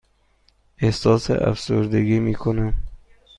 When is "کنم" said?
2.35-2.73